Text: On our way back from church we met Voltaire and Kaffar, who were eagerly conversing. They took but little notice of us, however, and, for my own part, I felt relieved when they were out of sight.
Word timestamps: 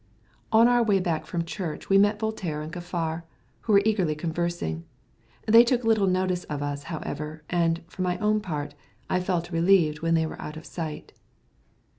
On 0.51 0.67
our 0.67 0.81
way 0.81 0.99
back 0.99 1.27
from 1.27 1.45
church 1.45 1.87
we 1.87 1.99
met 1.99 2.17
Voltaire 2.17 2.59
and 2.59 2.73
Kaffar, 2.73 3.21
who 3.59 3.73
were 3.73 3.83
eagerly 3.85 4.15
conversing. 4.15 4.83
They 5.45 5.63
took 5.63 5.81
but 5.83 5.89
little 5.89 6.07
notice 6.07 6.43
of 6.45 6.63
us, 6.63 6.85
however, 6.89 7.43
and, 7.51 7.83
for 7.87 8.01
my 8.01 8.17
own 8.17 8.41
part, 8.41 8.73
I 9.11 9.19
felt 9.19 9.51
relieved 9.51 9.99
when 10.01 10.15
they 10.15 10.25
were 10.25 10.41
out 10.41 10.57
of 10.57 10.65
sight. 10.65 11.13